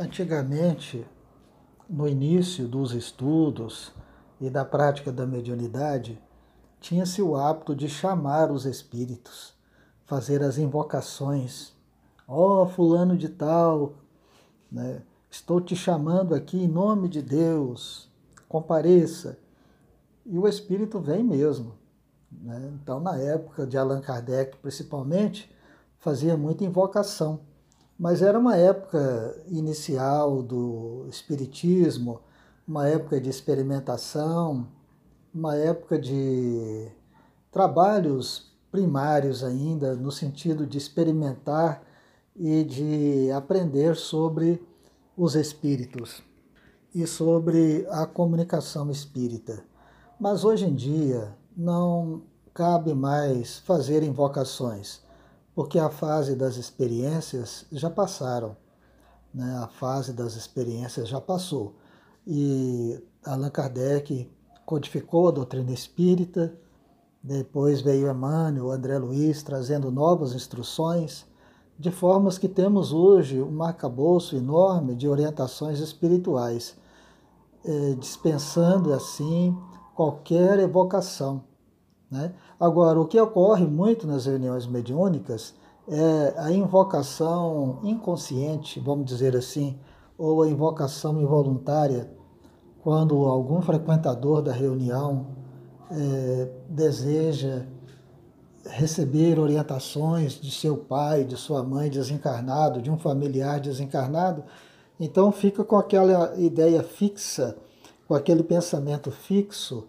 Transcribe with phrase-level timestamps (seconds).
[0.00, 1.04] Antigamente,
[1.90, 3.92] no início dos estudos
[4.40, 6.22] e da prática da mediunidade,
[6.78, 9.54] tinha-se o hábito de chamar os espíritos,
[10.04, 11.72] fazer as invocações.
[12.28, 13.94] Ó, oh, fulano de tal,
[14.70, 15.02] né?
[15.28, 18.08] estou te chamando aqui em nome de Deus,
[18.48, 19.36] compareça.
[20.24, 21.74] E o espírito vem mesmo.
[22.30, 22.70] Né?
[22.80, 25.52] Então, na época de Allan Kardec, principalmente,
[25.98, 27.47] fazia muita invocação.
[27.98, 32.20] Mas era uma época inicial do Espiritismo,
[32.66, 34.68] uma época de experimentação,
[35.34, 36.88] uma época de
[37.50, 41.82] trabalhos primários ainda, no sentido de experimentar
[42.36, 44.62] e de aprender sobre
[45.16, 46.22] os espíritos
[46.94, 49.64] e sobre a comunicação espírita.
[50.20, 52.22] Mas hoje em dia não
[52.54, 55.02] cabe mais fazer invocações
[55.58, 58.56] porque a fase das experiências já passaram,
[59.34, 59.58] né?
[59.60, 61.74] a fase das experiências já passou.
[62.24, 64.30] E Allan Kardec
[64.64, 66.56] codificou a doutrina espírita,
[67.20, 71.26] depois veio Emmanuel, André Luiz, trazendo novas instruções,
[71.76, 76.76] de formas que temos hoje um arcabouço enorme de orientações espirituais,
[77.64, 79.58] eh, dispensando assim
[79.96, 81.42] qualquer evocação
[82.10, 82.32] né?
[82.58, 85.54] Agora, o que ocorre muito nas reuniões mediúnicas
[85.86, 89.78] é a invocação inconsciente, vamos dizer assim,
[90.16, 92.10] ou a invocação involuntária,
[92.82, 95.26] quando algum frequentador da reunião
[95.90, 97.66] é, deseja
[98.64, 104.44] receber orientações de seu pai, de sua mãe desencarnado, de um familiar desencarnado,
[105.00, 107.56] então fica com aquela ideia fixa,
[108.06, 109.86] com aquele pensamento fixo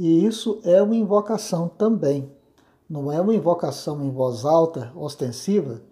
[0.00, 2.30] e isso é uma invocação também.
[2.88, 5.82] Não é uma invocação em voz alta, ostensiva,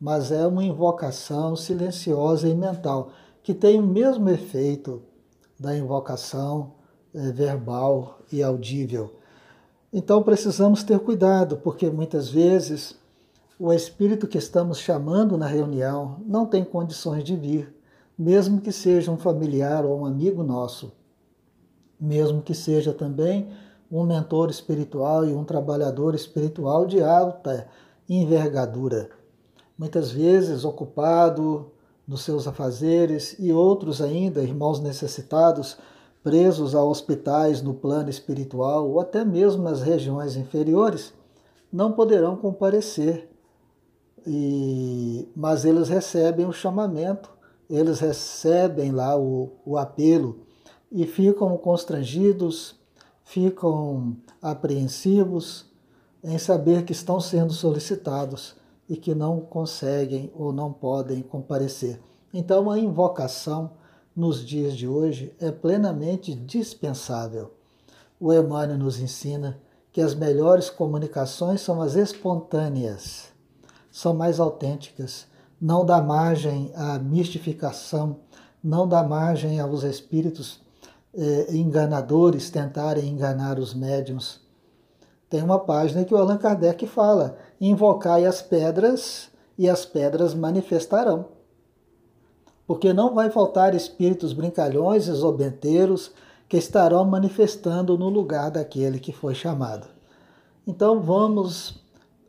[0.00, 3.10] mas é uma invocação silenciosa e mental,
[3.42, 5.02] que tem o mesmo efeito
[5.58, 6.74] da invocação
[7.12, 9.16] é, verbal e audível.
[9.92, 12.96] Então precisamos ter cuidado, porque muitas vezes
[13.58, 17.74] o espírito que estamos chamando na reunião não tem condições de vir,
[18.16, 20.92] mesmo que seja um familiar ou um amigo nosso
[22.00, 23.48] mesmo que seja também
[23.90, 27.68] um mentor espiritual e um trabalhador espiritual de alta
[28.08, 29.10] envergadura.
[29.78, 31.70] Muitas vezes ocupado
[32.06, 35.76] nos seus afazeres e outros ainda, irmãos necessitados,
[36.22, 41.12] presos a hospitais no plano espiritual ou até mesmo nas regiões inferiores,
[41.72, 43.30] não poderão comparecer.
[44.26, 47.30] E, mas eles recebem o chamamento,
[47.70, 50.45] eles recebem lá o, o apelo
[50.90, 52.76] e ficam constrangidos,
[53.24, 55.66] ficam apreensivos
[56.22, 58.56] em saber que estão sendo solicitados
[58.88, 62.00] e que não conseguem ou não podem comparecer.
[62.32, 63.72] Então, a invocação
[64.14, 67.52] nos dias de hoje é plenamente dispensável.
[68.18, 69.60] O Emmanuel nos ensina
[69.92, 73.28] que as melhores comunicações são as espontâneas,
[73.90, 75.26] são mais autênticas,
[75.60, 78.18] não dá margem à mistificação,
[78.62, 80.60] não dá margem aos espíritos
[81.50, 84.40] enganadores tentarem enganar os médiums.
[85.28, 89.28] Tem uma página que o Allan Kardec fala: invocai as pedras
[89.58, 91.26] e as pedras manifestarão.
[92.66, 96.12] Porque não vai faltar espíritos brincalhões, exobenteiros,
[96.48, 99.86] que estarão manifestando no lugar daquele que foi chamado.
[100.66, 101.82] Então vamos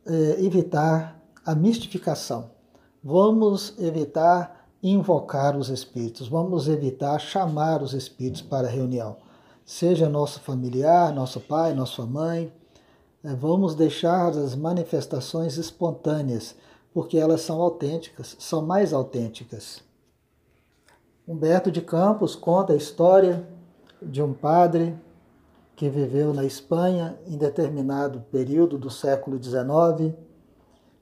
[0.06, 2.50] eh, evitar a mistificação,
[3.02, 9.16] vamos evitar invocar os espíritos, vamos evitar chamar os espíritos para a reunião.
[9.64, 12.52] Seja nosso familiar, nosso pai, nossa mãe,
[13.22, 16.54] né, vamos deixar as manifestações espontâneas,
[16.94, 19.82] porque elas são autênticas, são mais autênticas.
[21.26, 23.46] Humberto de Campos conta a história
[24.00, 24.96] de um padre
[25.76, 30.14] que viveu na Espanha em determinado período do século XIX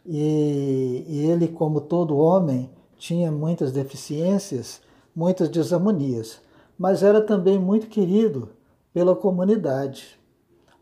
[0.05, 4.81] e, ele, como todo homem, tinha muitas deficiências,
[5.15, 6.41] muitas desarmonias,
[6.79, 8.51] mas era também muito querido
[8.93, 10.19] pela comunidade.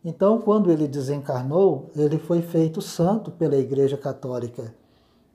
[0.05, 4.75] Então, quando ele desencarnou, ele foi feito santo pela Igreja Católica.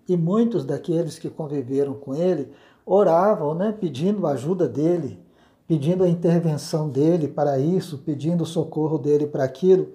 [0.08, 2.52] E muitos daqueles que conviveram com ele
[2.86, 5.20] oravam, né, pedindo a ajuda dele,
[5.68, 9.90] pedindo a intervenção dele para isso, pedindo o socorro dele para aquilo.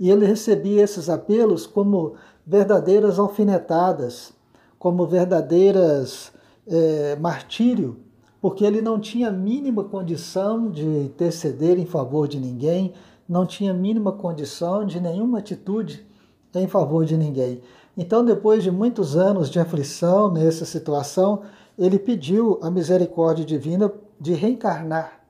[0.00, 2.14] E ele recebia esses apelos como
[2.46, 4.32] verdadeiras alfinetadas,
[4.78, 6.32] como verdadeiras
[6.66, 7.96] é, martírio,
[8.40, 12.92] porque ele não tinha mínima condição de interceder em favor de ninguém,
[13.28, 16.06] não tinha mínima condição de nenhuma atitude
[16.54, 17.60] em favor de ninguém.
[17.96, 21.42] Então, depois de muitos anos de aflição nessa situação,
[21.76, 25.20] ele pediu a misericórdia divina de reencarnar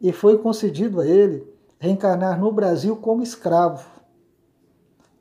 [0.00, 1.46] e foi concedido a ele
[1.78, 3.86] reencarnar no Brasil como escravo,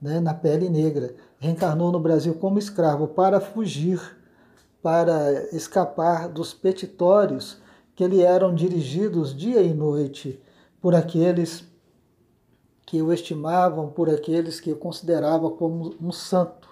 [0.01, 1.15] né, na pele negra.
[1.45, 4.01] Reencarnou no Brasil como escravo para fugir,
[4.81, 7.61] para escapar dos petitórios
[7.95, 10.41] que lhe eram dirigidos dia e noite
[10.81, 11.63] por aqueles
[12.83, 16.67] que o estimavam, por aqueles que o consideravam como um santo.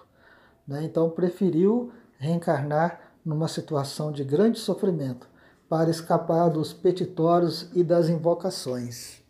[0.66, 0.82] Né?
[0.82, 5.28] Então preferiu reencarnar numa situação de grande sofrimento
[5.68, 9.23] para escapar dos petitórios e das invocações.